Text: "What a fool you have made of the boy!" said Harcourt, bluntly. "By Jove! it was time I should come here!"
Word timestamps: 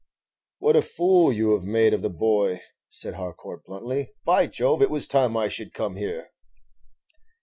"What 0.57 0.75
a 0.75 0.81
fool 0.81 1.31
you 1.31 1.53
have 1.53 1.65
made 1.67 1.93
of 1.93 2.01
the 2.01 2.09
boy!" 2.09 2.61
said 2.89 3.13
Harcourt, 3.13 3.65
bluntly. 3.65 4.09
"By 4.25 4.47
Jove! 4.47 4.81
it 4.81 4.89
was 4.89 5.05
time 5.07 5.37
I 5.37 5.47
should 5.47 5.75
come 5.75 5.95
here!" 5.95 6.31